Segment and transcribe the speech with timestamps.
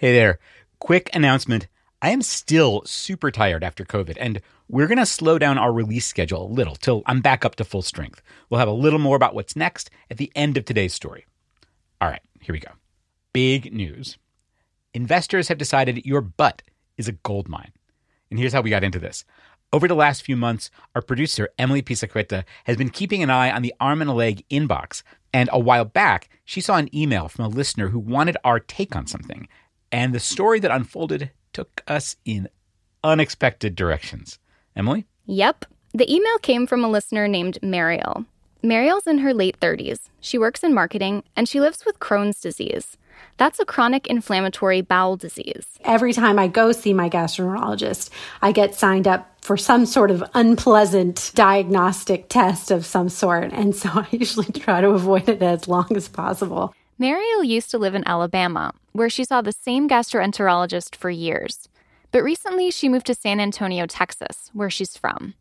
[0.00, 0.38] Hey there.
[0.78, 1.68] Quick announcement.
[2.00, 6.06] I am still super tired after COVID, and we're going to slow down our release
[6.06, 8.22] schedule a little till I'm back up to full strength.
[8.48, 11.26] We'll have a little more about what's next at the end of today's story.
[12.00, 12.70] All right, here we go.
[13.34, 14.16] Big news.
[14.94, 16.62] Investors have decided your butt
[16.96, 17.72] is a gold mine.
[18.30, 19.26] And here's how we got into this.
[19.70, 23.60] Over the last few months, our producer, Emily Pisacreta, has been keeping an eye on
[23.60, 25.02] the arm and a leg inbox.
[25.34, 28.96] And a while back, she saw an email from a listener who wanted our take
[28.96, 29.46] on something.
[29.92, 32.48] And the story that unfolded took us in
[33.02, 34.38] unexpected directions.
[34.76, 35.06] Emily?
[35.26, 35.64] Yep.
[35.92, 38.24] The email came from a listener named Mariel.
[38.62, 40.10] Mariel's in her late 30s.
[40.20, 42.96] She works in marketing and she lives with Crohn's disease.
[43.38, 45.66] That's a chronic inflammatory bowel disease.
[45.82, 48.10] Every time I go see my gastroenterologist,
[48.42, 53.52] I get signed up for some sort of unpleasant diagnostic test of some sort.
[53.52, 56.74] And so I usually try to avoid it as long as possible.
[57.00, 61.66] Mariel used to live in Alabama, where she saw the same gastroenterologist for years.
[62.10, 65.32] But recently, she moved to San Antonio, Texas, where she's from.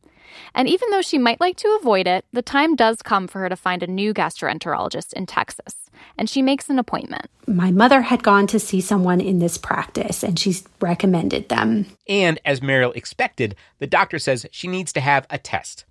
[0.55, 3.49] And even though she might like to avoid it, the time does come for her
[3.49, 7.25] to find a new gastroenterologist in Texas, and she makes an appointment.
[7.45, 11.87] My mother had gone to see someone in this practice, and she's recommended them.
[12.07, 15.83] And as Mariel expected, the doctor says she needs to have a test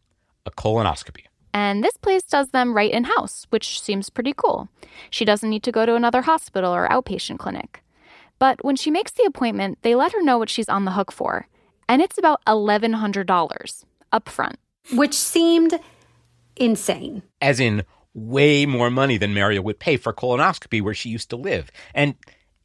[0.47, 1.28] a colonoscopy.
[1.53, 4.69] And this place does them right in house, which seems pretty cool.
[5.11, 7.83] She doesn't need to go to another hospital or outpatient clinic.
[8.39, 11.11] But when she makes the appointment, they let her know what she's on the hook
[11.11, 11.49] for.
[11.89, 14.55] And it's about $1,100 upfront.
[14.93, 15.79] Which seemed
[16.57, 17.23] insane.
[17.41, 21.37] As in, way more money than Mariel would pay for colonoscopy where she used to
[21.37, 21.71] live.
[21.95, 22.15] And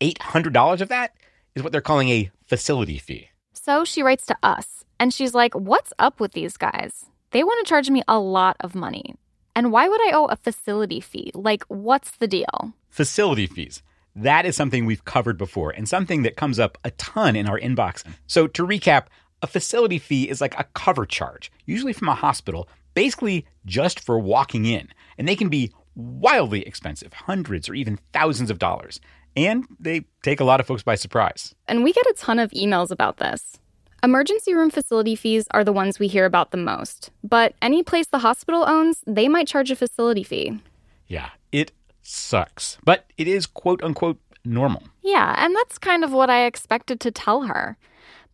[0.02, 1.16] $800 of that
[1.56, 3.30] is what they're calling a facility fee.
[3.54, 7.06] So she writes to us, and she's like, What's up with these guys?
[7.34, 9.16] They want to charge me a lot of money.
[9.56, 11.32] And why would I owe a facility fee?
[11.34, 12.74] Like, what's the deal?
[12.90, 13.82] Facility fees.
[14.16, 17.60] That is something we've covered before and something that comes up a ton in our
[17.60, 18.04] inbox.
[18.28, 19.08] So, to recap,
[19.42, 24.20] a facility fee is like a cover charge, usually from a hospital, basically just for
[24.20, 24.90] walking in.
[25.18, 29.02] And they can be wildly expensive, hundreds or even thousands of dollars.
[29.36, 31.56] And they take a lot of folks by surprise.
[31.68, 33.58] And we get a ton of emails about this.
[34.04, 37.10] Emergency room facility fees are the ones we hear about the most.
[37.24, 40.60] But any place the hospital owns, they might charge a facility fee.
[41.08, 41.72] Yeah, it
[42.02, 42.78] sucks.
[42.84, 44.84] But it is quote unquote normal.
[45.04, 47.78] Yeah, and that's kind of what I expected to tell her.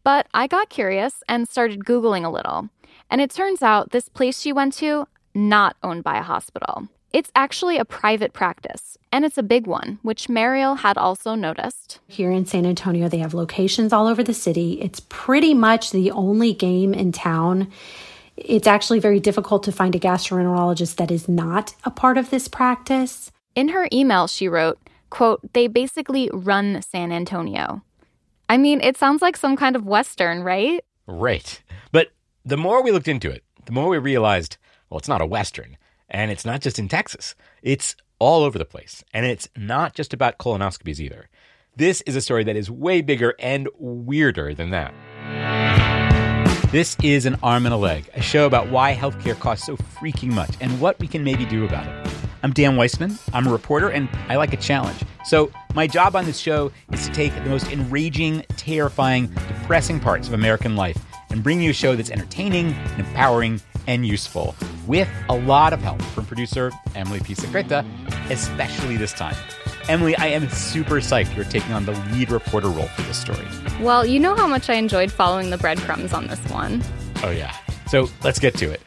[0.04, 2.70] But I got curious and started Googling a little.
[3.12, 6.88] And it turns out this place she went to, not owned by a hospital.
[7.12, 12.00] It's actually a private practice, and it's a big one, which Mariel had also noticed.
[12.08, 14.80] Here in San Antonio, they have locations all over the city.
[14.80, 17.72] It's pretty much the only game in town.
[18.38, 22.48] It's actually very difficult to find a gastroenterologist that is not a part of this
[22.48, 23.32] practice.
[23.56, 24.78] In her email, she wrote,
[25.10, 27.82] quote, they basically run San Antonio.
[28.48, 30.86] I mean, it sounds like some kind of Western, right?
[31.08, 31.60] Right.
[31.92, 32.12] But
[32.46, 34.58] the more we looked into it, the more we realized,
[34.90, 35.76] well, it's not a Western.
[36.10, 39.04] And it's not just in Texas, it's all over the place.
[39.14, 41.30] And it's not just about colonoscopies either.
[41.76, 44.94] This is a story that is way bigger and weirder than that.
[46.72, 50.32] This is An Arm and a Leg, a show about why healthcare costs so freaking
[50.32, 52.14] much and what we can maybe do about it.
[52.42, 53.18] I'm Dan Weissman.
[53.34, 55.02] I'm a reporter and I like a challenge.
[55.26, 60.28] So, my job on this show is to take the most enraging, terrifying, depressing parts
[60.28, 60.98] of American life
[61.32, 64.56] and bring you a show that's entertaining, and empowering, and useful,
[64.88, 67.86] with a lot of help from producer Emily Pisacreta,
[68.30, 69.36] especially this time.
[69.88, 73.46] Emily, I am super psyched you're taking on the lead reporter role for this story.
[73.82, 76.84] Well, you know how much I enjoyed following the breadcrumbs on this one.
[77.24, 77.56] Oh, yeah.
[77.88, 78.82] So let's get to it.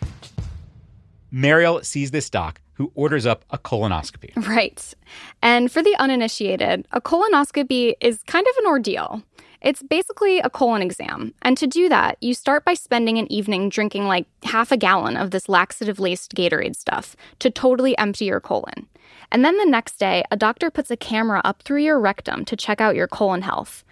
[1.33, 4.37] Mariel sees this doc who orders up a colonoscopy.
[4.47, 4.95] Right.
[5.43, 9.23] And for the uninitiated, a colonoscopy is kind of an ordeal.
[9.63, 11.35] It's basically a colon exam.
[11.43, 15.17] And to do that, you start by spending an evening drinking like half a gallon
[15.17, 18.89] of this laxative laced Gatorade stuff to totally empty your colon.
[19.31, 22.57] And then the next day, a doctor puts a camera up through your rectum to
[22.57, 23.85] check out your colon health.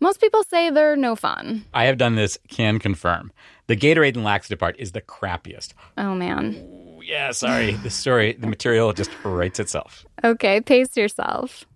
[0.00, 1.66] Most people say they're no fun.
[1.74, 3.30] I have done this, can confirm.
[3.66, 5.74] The Gatorade and laxative part is the crappiest.
[5.98, 6.56] Oh, man.
[6.56, 7.72] Ooh, yeah, sorry.
[7.74, 10.06] the story, the material just writes itself.
[10.24, 11.66] Okay, pace yourself.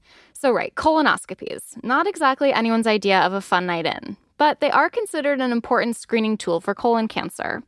[0.44, 1.82] So, right, colonoscopies.
[1.82, 5.96] Not exactly anyone's idea of a fun night in, but they are considered an important
[5.96, 7.62] screening tool for colon cancer.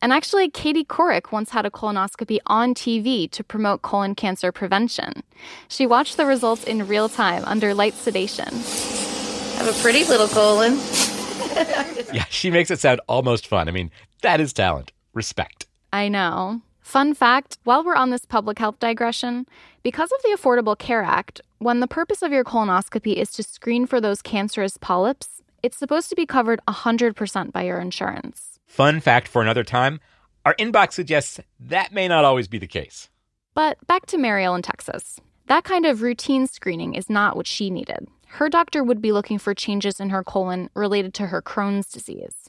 [0.00, 5.24] And actually, Katie Couric once had a colonoscopy on TV to promote colon cancer prevention.
[5.66, 8.46] She watched the results in real time under light sedation.
[8.46, 10.74] I have a pretty little colon.
[12.14, 13.66] yeah, she makes it sound almost fun.
[13.66, 13.90] I mean,
[14.22, 14.92] that is talent.
[15.14, 15.66] Respect.
[15.92, 16.62] I know.
[16.80, 19.46] Fun fact while we're on this public health digression,
[19.82, 23.86] because of the Affordable Care Act, when the purpose of your colonoscopy is to screen
[23.86, 28.58] for those cancerous polyps, it's supposed to be covered 100% by your insurance.
[28.66, 30.00] Fun fact for another time
[30.46, 33.10] our inbox suggests that may not always be the case.
[33.52, 35.20] But back to Mariel in Texas.
[35.48, 38.08] That kind of routine screening is not what she needed.
[38.26, 42.48] Her doctor would be looking for changes in her colon related to her Crohn's disease.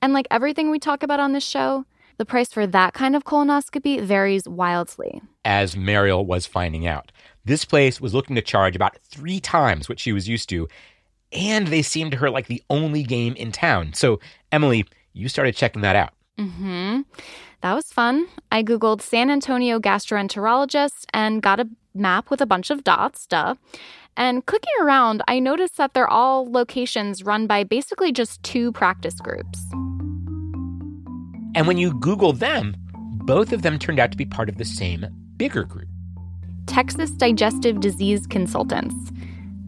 [0.00, 1.84] And like everything we talk about on this show,
[2.16, 5.20] the price for that kind of colonoscopy varies wildly.
[5.44, 7.10] As Mariel was finding out,
[7.46, 10.68] this place was looking to charge about three times what she was used to,
[11.32, 13.92] and they seemed to her like the only game in town.
[13.94, 14.20] So,
[14.52, 16.12] Emily, you started checking that out.
[16.38, 17.02] Mm-hmm.
[17.62, 18.26] That was fun.
[18.52, 23.54] I Googled San Antonio gastroenterologist and got a map with a bunch of dots, duh.
[24.16, 29.20] And clicking around, I noticed that they're all locations run by basically just two practice
[29.20, 29.60] groups.
[31.54, 34.64] And when you Google them, both of them turned out to be part of the
[34.64, 35.06] same
[35.36, 35.88] bigger group
[36.66, 39.12] Texas Digestive Disease Consultants,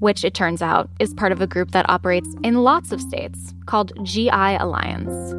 [0.00, 3.55] which it turns out is part of a group that operates in lots of states
[3.67, 5.35] called GI Alliance.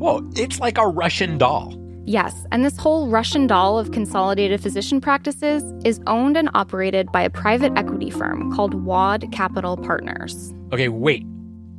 [0.00, 1.74] Whoa, it's like a Russian doll.
[2.04, 7.22] Yes, and this whole Russian doll of consolidated physician practices is owned and operated by
[7.22, 10.54] a private equity firm called Waud Capital Partners.
[10.72, 11.26] Okay, wait.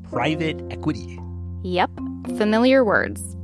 [0.04, 1.20] Private equity?
[1.64, 1.92] Yep,
[2.38, 3.36] familiar words.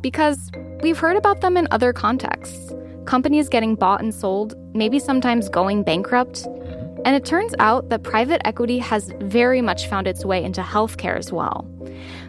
[0.00, 0.50] Because
[0.82, 2.72] we've heard about them in other contexts
[3.06, 6.44] companies getting bought and sold, maybe sometimes going bankrupt.
[6.44, 7.02] Mm-hmm.
[7.04, 11.16] And it turns out that private equity has very much found its way into healthcare
[11.16, 11.62] as well,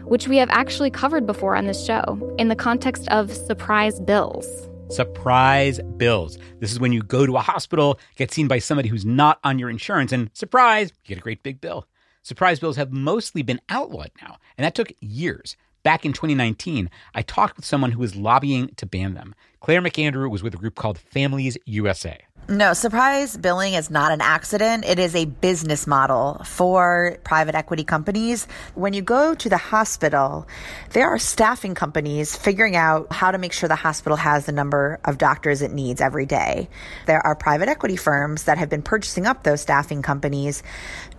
[0.04, 4.46] which we have actually covered before on this show in the context of surprise bills.
[4.90, 6.38] Surprise bills.
[6.60, 9.58] This is when you go to a hospital, get seen by somebody who's not on
[9.58, 11.86] your insurance, and surprise, you get a great big bill.
[12.22, 15.56] Surprise bills have mostly been outlawed now, and that took years.
[15.84, 19.34] Back in 2019, I talked with someone who was lobbying to ban them.
[19.60, 22.18] Claire McAndrew was with a group called Families USA.
[22.48, 24.86] No, surprise billing is not an accident.
[24.86, 28.48] It is a business model for private equity companies.
[28.74, 30.48] When you go to the hospital,
[30.92, 35.00] there are staffing companies figuring out how to make sure the hospital has the number
[35.04, 36.70] of doctors it needs every day.
[37.04, 40.62] There are private equity firms that have been purchasing up those staffing companies,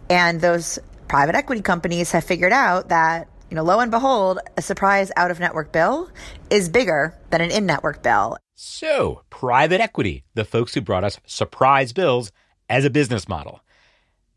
[0.09, 4.61] and those private equity companies have figured out that you know, lo and behold, a
[4.61, 6.09] surprise out of network bill
[6.49, 8.37] is bigger than an in network bill.
[8.55, 12.31] So, private equity, the folks who brought us surprise bills
[12.69, 13.61] as a business model.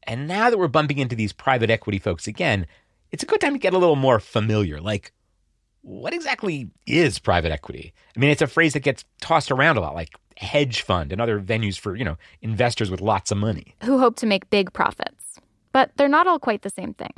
[0.02, 2.66] And now that we're bumping into these private equity folks again,
[3.12, 4.80] it's a good time to get a little more familiar.
[4.80, 5.12] Like,
[5.82, 7.92] what exactly is private equity?
[8.16, 11.20] I mean, it's a phrase that gets tossed around a lot, like hedge fund and
[11.20, 13.74] other venues for, you know, investors with lots of money.
[13.84, 15.27] Who hope to make big profits.
[15.72, 17.12] But they're not all quite the same thing.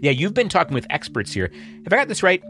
[0.00, 1.50] Yeah, you've been talking with experts here.
[1.84, 2.42] If I got this right,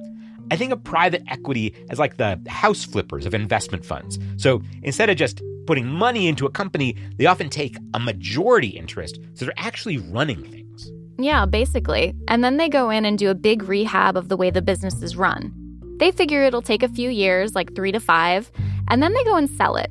[0.51, 4.19] I think of private equity as like the house flippers of investment funds.
[4.37, 9.19] So instead of just putting money into a company, they often take a majority interest.
[9.35, 10.91] So they're actually running things.
[11.19, 12.15] Yeah, basically.
[12.29, 15.01] And then they go in and do a big rehab of the way the business
[15.03, 15.53] is run.
[15.99, 18.51] They figure it'll take a few years, like three to five,
[18.89, 19.91] and then they go and sell it.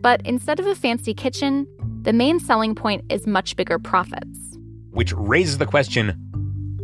[0.00, 1.66] But instead of a fancy kitchen,
[2.02, 4.58] the main selling point is much bigger profits.
[4.94, 6.14] Which raises the question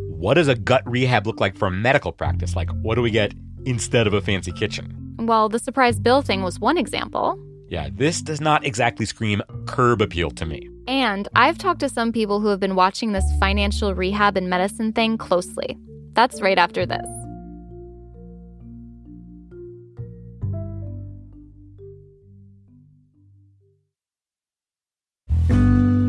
[0.09, 2.57] what does a gut rehab look like for a medical practice?
[2.57, 3.33] Like, what do we get
[3.65, 5.15] instead of a fancy kitchen?
[5.19, 7.39] Well, the surprise bill thing was one example.
[7.69, 10.69] Yeah, this does not exactly scream curb appeal to me.
[10.89, 14.93] And I've talked to some people who have been watching this financial rehab and medicine
[14.93, 15.79] thing closely.
[16.15, 17.07] That's right after this.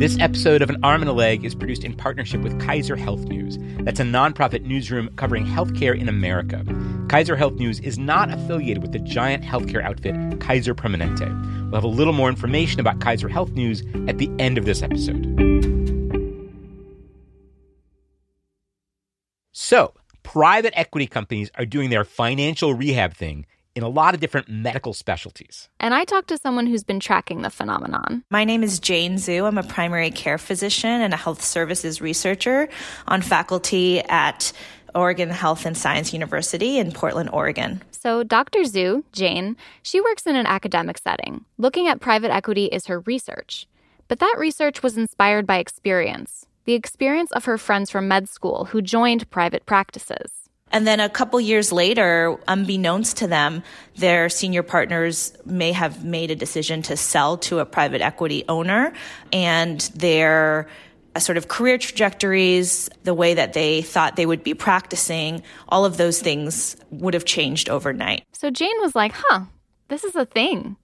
[0.01, 3.25] This episode of An Arm and a Leg is produced in partnership with Kaiser Health
[3.25, 3.59] News.
[3.83, 6.65] That's a nonprofit newsroom covering healthcare in America.
[7.07, 11.29] Kaiser Health News is not affiliated with the giant healthcare outfit Kaiser Permanente.
[11.65, 14.81] We'll have a little more information about Kaiser Health News at the end of this
[14.81, 15.23] episode.
[19.51, 19.93] So,
[20.23, 24.93] private equity companies are doing their financial rehab thing in a lot of different medical
[24.93, 25.69] specialties.
[25.79, 28.23] And I talked to someone who's been tracking the phenomenon.
[28.29, 29.45] My name is Jane Zhu.
[29.45, 32.69] I'm a primary care physician and a health services researcher
[33.07, 34.51] on faculty at
[34.93, 37.81] Oregon Health and Science University in Portland, Oregon.
[37.91, 38.61] So, Dr.
[38.61, 41.45] Zhu, Jane, she works in an academic setting.
[41.57, 43.67] Looking at private equity is her research.
[44.07, 48.65] But that research was inspired by experience the experience of her friends from med school
[48.65, 50.40] who joined private practices.
[50.71, 53.61] And then a couple years later, unbeknownst to them,
[53.97, 58.93] their senior partners may have made a decision to sell to a private equity owner
[59.33, 60.69] and their
[61.13, 65.83] uh, sort of career trajectories, the way that they thought they would be practicing, all
[65.83, 68.23] of those things would have changed overnight.
[68.31, 69.41] So Jane was like, huh,
[69.89, 70.77] this is a thing.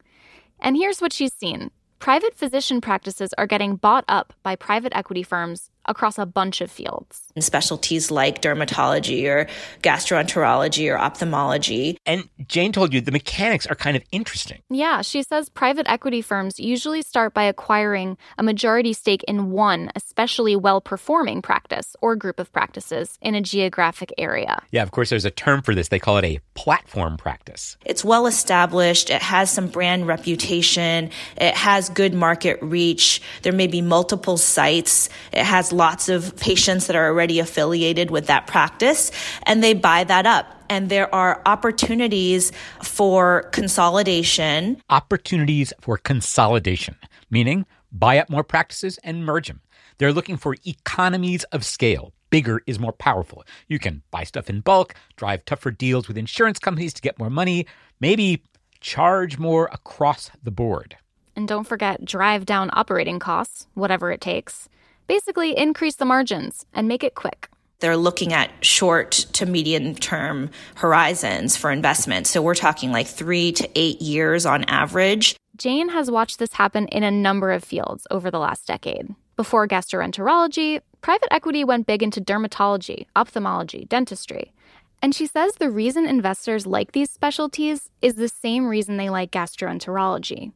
[0.60, 1.72] And here's what she's seen.
[2.00, 6.72] private physician practices are getting bought up by private equity firms across a bunch of
[6.72, 7.22] fields.
[7.36, 9.48] In specialties like dermatology or
[9.82, 11.98] gastroenterology or ophthalmology.
[12.06, 14.62] And Jane told you the mechanics are kind of interesting.
[14.70, 19.92] Yeah, she says private equity firms usually start by acquiring a majority stake in one
[19.96, 24.62] especially well performing practice or group of practices in a geographic area.
[24.72, 25.90] Yeah, of course, there's a term for this.
[25.90, 27.78] They call it a platform practice.
[27.86, 33.68] It's well established, it has some brand reputation, it has good market reach, there may
[33.68, 39.12] be multiple sites, it has lots of patients that are already affiliated with that practice,
[39.44, 40.46] and they buy that up.
[40.70, 42.52] And there are opportunities
[42.84, 44.82] for consolidation.
[44.90, 46.96] Opportunities for consolidation,
[47.30, 49.62] meaning buy up more practices and merge them.
[49.98, 52.12] They're looking for economies of scale.
[52.30, 53.46] Bigger is more powerful.
[53.68, 57.30] You can buy stuff in bulk, drive tougher deals with insurance companies to get more
[57.30, 57.66] money,
[58.02, 58.44] maybe
[58.82, 60.98] charge more across the board.
[61.36, 64.68] And don't forget, drive down operating costs, whatever it takes.
[65.08, 67.50] Basically, increase the margins and make it quick.
[67.80, 72.28] They're looking at short to medium term horizons for investment.
[72.28, 75.36] So we're talking like three to eight years on average.
[75.56, 79.14] Jane has watched this happen in a number of fields over the last decade.
[79.36, 84.54] Before gastroenterology, private equity went big into dermatology, ophthalmology, dentistry.
[85.02, 89.32] And she says the reason investors like these specialties is the same reason they like
[89.32, 90.52] gastroenterology.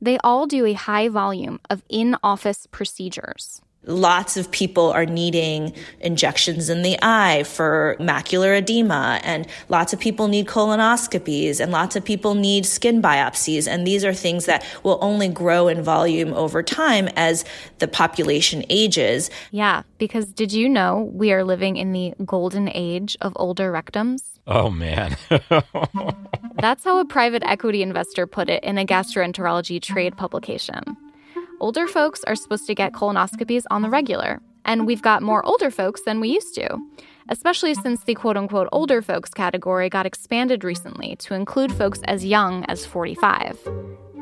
[0.00, 3.60] They all do a high volume of in office procedures.
[3.84, 9.98] Lots of people are needing injections in the eye for macular edema, and lots of
[9.98, 13.66] people need colonoscopies, and lots of people need skin biopsies.
[13.66, 17.44] And these are things that will only grow in volume over time as
[17.80, 19.30] the population ages.
[19.50, 24.38] Yeah, because did you know we are living in the golden age of older rectums?
[24.46, 25.16] Oh, man.
[26.54, 30.96] That's how a private equity investor put it in a gastroenterology trade publication
[31.62, 35.70] older folks are supposed to get colonoscopies on the regular, and we've got more older
[35.70, 36.76] folks than we used to,
[37.28, 42.24] especially since the quote unquote older folks category got expanded recently to include folks as
[42.24, 43.56] young as 45.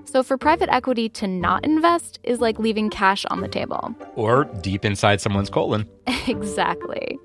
[0.04, 3.94] So for private equity to not invest is like leaving cash on the table.
[4.16, 5.88] Or deep inside someone's colon.
[6.26, 7.18] exactly.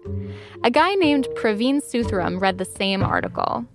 [0.63, 3.65] A guy named Praveen Suthrum read the same article.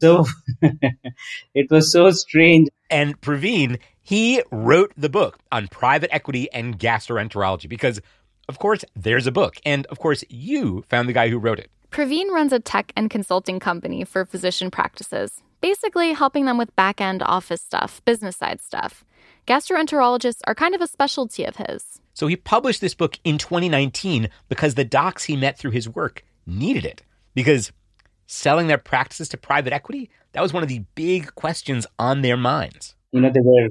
[0.00, 0.24] So
[1.54, 2.68] it was so strange.
[2.90, 8.00] And Praveen, he wrote the book on private equity and gastroenterology because,
[8.48, 9.56] of course, there's a book.
[9.64, 11.70] And of course, you found the guy who wrote it.
[11.90, 17.00] Praveen runs a tech and consulting company for physician practices, basically helping them with back
[17.00, 19.04] end office stuff, business side stuff.
[19.46, 22.00] Gastroenterologists are kind of a specialty of his.
[22.14, 26.24] So he published this book in 2019 because the docs he met through his work
[26.46, 27.02] needed it.
[27.34, 27.72] Because
[28.26, 32.36] selling their practices to private equity, that was one of the big questions on their
[32.36, 32.94] minds.
[33.12, 33.68] You know, they were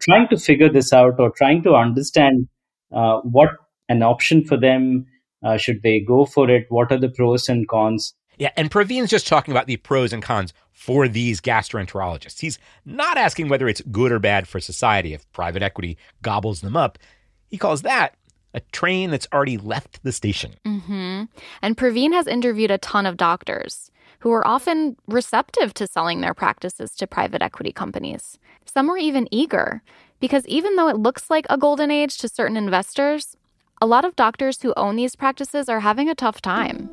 [0.00, 2.48] trying to figure this out or trying to understand
[2.92, 3.50] uh, what
[3.88, 5.06] an option for them
[5.44, 8.14] uh, should they go for it what are the pros and cons?
[8.38, 12.40] Yeah and praveen's just talking about the pros and cons for these gastroenterologists.
[12.40, 15.12] He's not asking whether it's good or bad for society.
[15.12, 16.98] If private equity gobbles them up
[17.48, 18.14] he calls that
[18.54, 20.54] a train that's already left the station.
[20.66, 21.24] Mm-hmm.
[21.62, 23.89] and praveen has interviewed a ton of doctors
[24.20, 28.38] who are often receptive to selling their practices to private equity companies.
[28.64, 29.82] Some were even eager,
[30.20, 33.36] because even though it looks like a golden age to certain investors,
[33.80, 36.88] a lot of doctors who own these practices are having a tough time.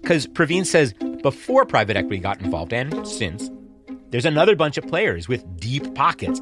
[0.00, 3.50] Because Praveen says before private equity got involved, and since,
[4.10, 6.40] there's another bunch of players with deep pockets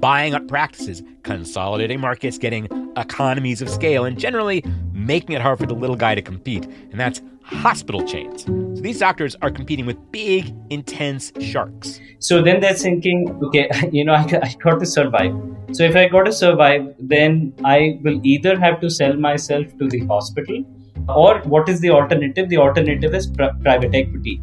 [0.00, 5.66] buying up practices, consolidating markets, getting economies of scale, and generally making it hard for
[5.66, 6.64] the little guy to compete.
[6.64, 8.44] And that's hospital chains.
[8.44, 12.00] So these doctors are competing with big, intense sharks.
[12.18, 15.34] So then they're thinking, okay, you know, I, I got to survive.
[15.72, 19.88] So if I got to survive, then I will either have to sell myself to
[19.88, 20.64] the hospital,
[21.08, 22.48] or what is the alternative?
[22.48, 24.40] The alternative is pr- private equity.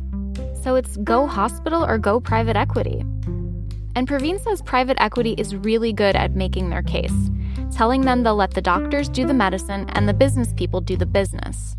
[0.61, 3.01] So it's go hospital or go private equity.
[3.95, 7.13] And Praveen says private equity is really good at making their case,
[7.71, 11.05] telling them they'll let the doctors do the medicine and the business people do the
[11.05, 11.75] business.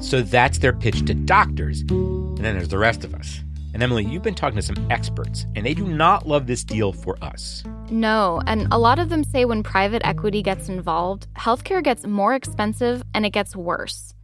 [0.00, 1.80] So that's their pitch to doctors.
[1.80, 3.40] And then there's the rest of us.
[3.74, 6.92] And Emily, you've been talking to some experts, and they do not love this deal
[6.92, 7.62] for us.
[7.90, 12.34] No, and a lot of them say when private equity gets involved, healthcare gets more
[12.34, 14.14] expensive and it gets worse.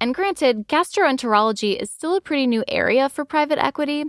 [0.00, 4.04] And granted, gastroenterology is still a pretty new area for private equity,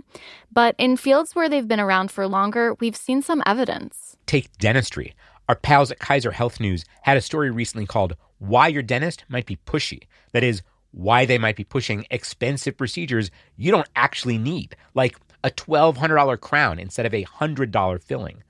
[0.50, 4.16] but in fields where they've been around for longer, we've seen some evidence.
[4.26, 5.14] Take dentistry.
[5.48, 9.46] Our pals at Kaiser Health News had a story recently called Why Your Dentist Might
[9.46, 10.04] Be Pushy.
[10.32, 10.62] That is,
[10.94, 16.78] why they might be pushing expensive procedures you don't actually need, like a $1,200 crown
[16.78, 18.42] instead of a $100 filling.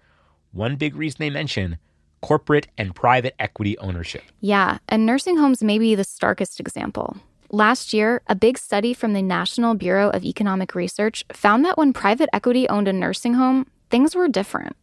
[0.53, 1.79] one big reason they mention
[2.21, 4.23] corporate and private equity ownership.
[4.41, 7.17] Yeah, and nursing homes may be the starkest example.
[7.51, 11.93] Last year, a big study from the National Bureau of Economic Research found that when
[11.93, 14.77] private equity owned a nursing home, things were different.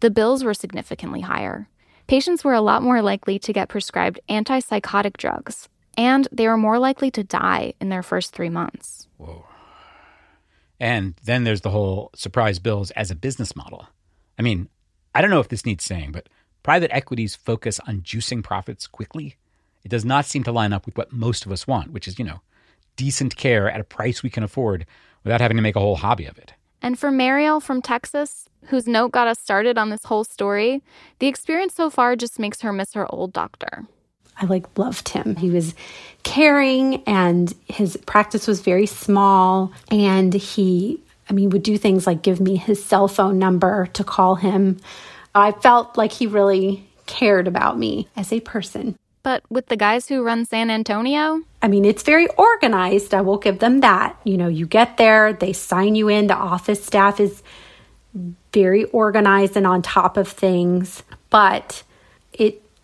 [0.00, 1.68] The bills were significantly higher.
[2.06, 6.78] Patients were a lot more likely to get prescribed antipsychotic drugs, and they were more
[6.78, 9.08] likely to die in their first three months.
[9.16, 9.44] Whoa.
[10.78, 13.86] And then there's the whole surprise bills as a business model.
[14.38, 14.68] I mean,
[15.14, 16.28] I don't know if this needs saying, but
[16.62, 19.36] private equities focus on juicing profits quickly.
[19.84, 22.18] It does not seem to line up with what most of us want, which is,
[22.18, 22.40] you know,
[22.96, 24.86] decent care at a price we can afford
[25.24, 26.54] without having to make a whole hobby of it.
[26.82, 30.82] And for Mariel from Texas, whose note got us started on this whole story,
[31.18, 33.86] the experience so far just makes her miss her old doctor.
[34.40, 35.36] I like loved him.
[35.36, 35.74] He was
[36.22, 42.22] caring and his practice was very small and he I mean would do things like
[42.22, 44.80] give me his cell phone number to call him.
[45.34, 48.96] I felt like he really cared about me as a person.
[49.22, 53.12] But with the guys who run San Antonio, I mean, it's very organized.
[53.12, 54.18] I will give them that.
[54.24, 57.42] You know, you get there, they sign you in, the office staff is
[58.52, 61.82] very organized and on top of things, but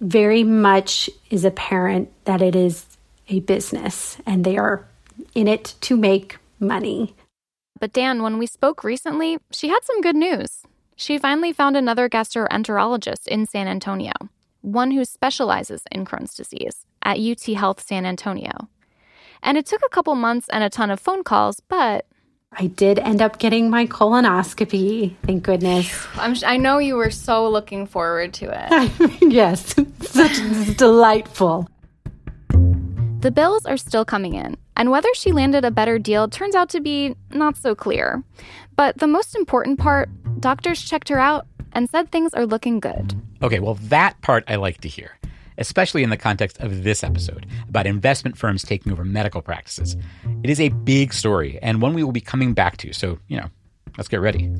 [0.00, 2.86] very much is apparent that it is
[3.28, 4.86] a business and they are
[5.34, 7.14] in it to make money.
[7.78, 10.62] But Dan, when we spoke recently, she had some good news.
[10.96, 14.12] She finally found another gastroenterologist in San Antonio,
[14.62, 18.68] one who specializes in Crohn's disease at UT Health San Antonio.
[19.42, 22.06] And it took a couple months and a ton of phone calls, but
[22.58, 26.06] I did end up getting my colonoscopy, thank goodness.
[26.14, 29.12] I'm, I know you were so looking forward to it.
[29.30, 31.68] yes, such delightful.
[33.20, 36.70] The bills are still coming in, and whether she landed a better deal turns out
[36.70, 38.22] to be not so clear.
[38.74, 40.08] But the most important part
[40.40, 43.14] doctors checked her out and said things are looking good.
[43.42, 45.18] Okay, well, that part I like to hear,
[45.58, 49.96] especially in the context of this episode about investment firms taking over medical practices.
[50.42, 53.37] It is a big story and one we will be coming back to, so, you
[53.37, 53.48] know,
[53.96, 54.50] let's get ready.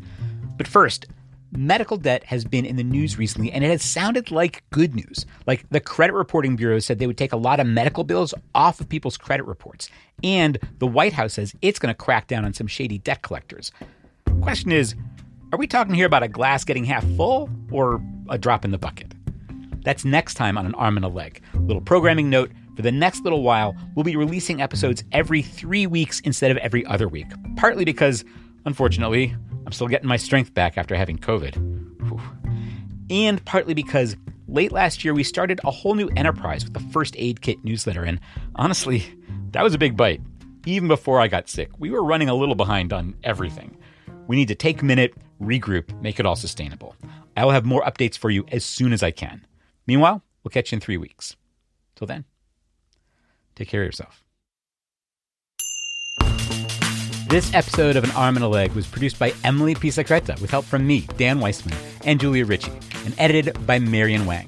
[0.57, 1.07] But first,
[1.53, 5.27] medical debt has been in the news recently and it has sounded like good news.
[5.47, 8.81] Like the credit reporting bureau said they would take a lot of medical bills off
[8.81, 9.89] of people's credit reports.
[10.23, 13.73] And the White House says it's going to crack down on some shady debt collectors.
[14.43, 14.95] Question is,
[15.53, 18.79] are we talking here about a glass getting half full or a drop in the
[18.79, 19.13] bucket?
[19.87, 21.41] That's next time on An Arm and a Leg.
[21.55, 26.19] Little programming note for the next little while, we'll be releasing episodes every three weeks
[26.25, 27.29] instead of every other week.
[27.55, 28.25] Partly because,
[28.65, 31.55] unfortunately, I'm still getting my strength back after having COVID.
[32.09, 32.21] Whew.
[33.11, 34.17] And partly because
[34.49, 38.03] late last year we started a whole new enterprise with the First Aid Kit newsletter.
[38.03, 38.19] And
[38.57, 39.05] honestly,
[39.53, 40.21] that was a big bite.
[40.67, 43.79] Even before I got sick, we were running a little behind on everything.
[44.27, 46.97] We need to take a minute, regroup, make it all sustainable.
[47.37, 49.47] I will have more updates for you as soon as I can.
[49.87, 51.37] Meanwhile, we'll catch you in three weeks.
[51.95, 52.25] Till then,
[53.55, 54.23] take care of yourself.
[57.29, 60.65] This episode of An Arm and a Leg was produced by Emily Pisacreta with help
[60.65, 62.73] from me, Dan Weissman, and Julia Ritchie,
[63.05, 64.47] and edited by Marian Wang.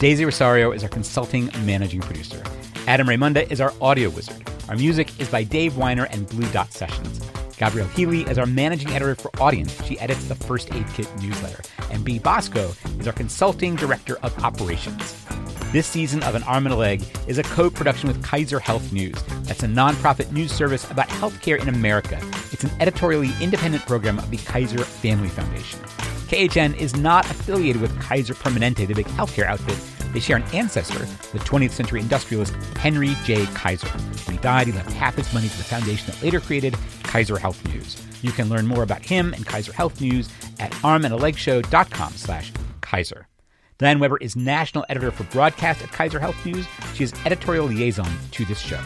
[0.00, 2.42] Daisy Rosario is our consulting managing producer.
[2.88, 4.42] Adam Raymonda is our audio wizard.
[4.68, 7.20] Our music is by Dave Weiner and Blue Dot Sessions.
[7.58, 9.84] Gabrielle Healy is our managing editor for Audience.
[9.84, 11.60] She edits the First Aid Kit newsletter.
[11.90, 15.26] And Bea Bosco is our consulting director of operations.
[15.72, 18.92] This season of An Arm and a Leg is a co production with Kaiser Health
[18.92, 19.20] News.
[19.42, 22.20] That's a nonprofit news service about healthcare in America.
[22.52, 25.80] It's an editorially independent program of the Kaiser Family Foundation.
[26.28, 29.97] KHN is not affiliated with Kaiser Permanente, the big healthcare outfit.
[30.12, 31.00] They share an ancestor,
[31.32, 33.46] the 20th century industrialist Henry J.
[33.54, 33.88] Kaiser.
[33.88, 37.38] When he died, he left half his money to the foundation that later created Kaiser
[37.38, 37.96] Health News.
[38.22, 43.28] You can learn more about him and Kaiser Health News at armandalegshow.com slash Kaiser.
[43.78, 46.66] Diane Weber is national editor for broadcast at Kaiser Health News.
[46.94, 48.80] She is editorial liaison to this show.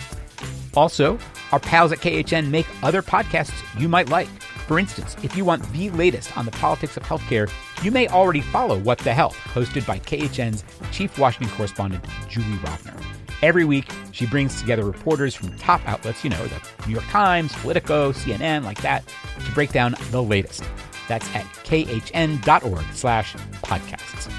[0.75, 1.19] Also,
[1.51, 4.29] our pals at KHN make other podcasts you might like.
[4.73, 7.53] For instance, if you want the latest on the politics of healthcare,
[7.85, 12.99] you may already follow What the Health, hosted by KHN's chief Washington correspondent, Julie Rovner.
[13.43, 17.53] Every week, she brings together reporters from top outlets, you know, the New York Times,
[17.57, 19.05] Politico, CNN, like that,
[19.45, 20.65] to break down the latest.
[21.07, 24.33] That's at khn.org slash podcasts.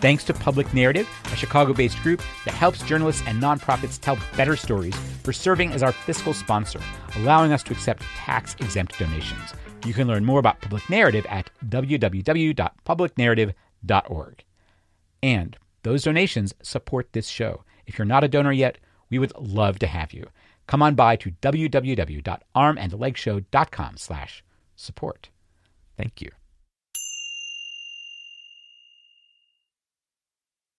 [0.00, 4.56] Thanks to Public Narrative, a Chicago based group that helps journalists and nonprofits tell better
[4.56, 6.80] stories, for serving as our fiscal sponsor,
[7.14, 9.54] allowing us to accept tax exempt donations.
[9.84, 14.44] You can learn more about Public Narrative at www.publicnarrative.org.
[15.22, 17.62] And those donations support this show.
[17.86, 18.76] If you're not a donor yet,
[19.10, 20.28] we would love to have you.
[20.66, 25.28] Come on by to www.armandlegshow.com slash support.
[25.96, 26.30] Thank you.